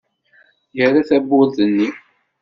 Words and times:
Yerra 0.77 1.01
tawwurt-nni. 1.09 1.89